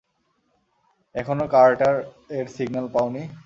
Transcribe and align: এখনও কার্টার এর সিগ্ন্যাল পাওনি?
এখনও 1.15 1.45
কার্টার 1.53 1.95
এর 2.37 2.45
সিগ্ন্যাল 2.55 2.87
পাওনি? 2.95 3.23